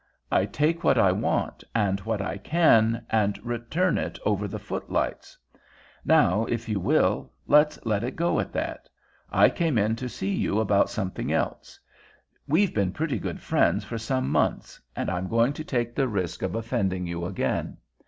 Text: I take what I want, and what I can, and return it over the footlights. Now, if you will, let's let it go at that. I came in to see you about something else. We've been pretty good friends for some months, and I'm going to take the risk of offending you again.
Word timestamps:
I 0.31 0.47
take 0.47 0.83
what 0.83 0.97
I 0.97 1.11
want, 1.11 1.63
and 1.75 1.99
what 1.99 2.23
I 2.23 2.37
can, 2.39 3.05
and 3.11 3.37
return 3.45 3.99
it 3.99 4.17
over 4.25 4.47
the 4.47 4.57
footlights. 4.57 5.37
Now, 6.03 6.45
if 6.45 6.67
you 6.67 6.79
will, 6.79 7.31
let's 7.45 7.77
let 7.85 8.03
it 8.03 8.15
go 8.15 8.39
at 8.39 8.51
that. 8.53 8.89
I 9.31 9.47
came 9.51 9.77
in 9.77 9.95
to 9.97 10.09
see 10.09 10.33
you 10.33 10.59
about 10.59 10.89
something 10.89 11.31
else. 11.31 11.79
We've 12.47 12.73
been 12.73 12.93
pretty 12.93 13.19
good 13.19 13.41
friends 13.41 13.83
for 13.85 13.99
some 13.99 14.27
months, 14.31 14.81
and 14.95 15.07
I'm 15.07 15.27
going 15.27 15.53
to 15.53 15.63
take 15.63 15.93
the 15.93 16.07
risk 16.07 16.41
of 16.41 16.55
offending 16.55 17.05
you 17.05 17.23
again. 17.25 17.77